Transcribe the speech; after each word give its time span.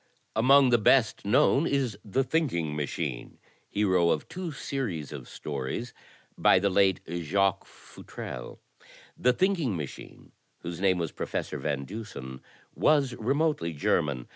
Among 0.35 0.71
the 0.71 0.79
best 0.79 1.25
known 1.25 1.67
is 1.67 1.95
The 2.03 2.23
Thinking 2.23 2.75
Machine, 2.75 3.37
hero 3.69 4.09
of 4.09 4.27
two 4.27 4.51
series 4.51 5.11
of 5.11 5.29
stories 5.29 5.93
by 6.35 6.57
the 6.57 6.71
late 6.71 7.01
Jacques 7.07 7.67
Futrelle. 7.67 8.57
THE 8.57 8.81
DETECTIVE 8.81 8.87
79 8.87 8.87
The 9.17 9.33
Thinking 9.33 9.75
Machine 9.77 10.31
whose 10.61 10.81
name 10.81 10.97
was 10.97 11.11
Professor 11.11 11.59
Van 11.59 11.85
Dusen 11.85 12.41
was 12.73 13.13
remotely 13.13 13.73
German. 13.73 14.25